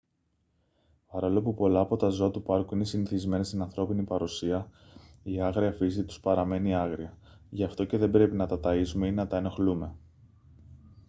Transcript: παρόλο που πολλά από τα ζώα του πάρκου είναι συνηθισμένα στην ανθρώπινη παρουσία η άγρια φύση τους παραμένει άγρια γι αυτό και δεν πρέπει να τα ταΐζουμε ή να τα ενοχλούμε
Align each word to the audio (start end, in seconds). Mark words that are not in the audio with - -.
παρόλο 1.11 1.41
που 1.41 1.53
πολλά 1.53 1.79
από 1.79 1.97
τα 1.97 2.09
ζώα 2.09 2.31
του 2.31 2.43
πάρκου 2.43 2.75
είναι 2.75 2.85
συνηθισμένα 2.85 3.43
στην 3.43 3.61
ανθρώπινη 3.61 4.03
παρουσία 4.03 4.69
η 5.23 5.41
άγρια 5.41 5.71
φύση 5.71 6.03
τους 6.03 6.19
παραμένει 6.19 6.75
άγρια 6.75 7.17
γι 7.49 7.63
αυτό 7.63 7.85
και 7.85 7.97
δεν 7.97 8.11
πρέπει 8.11 8.35
να 8.35 8.47
τα 8.47 8.59
ταΐζουμε 8.63 9.05
ή 9.05 9.11
να 9.11 9.27
τα 9.27 9.37
ενοχλούμε 9.37 9.95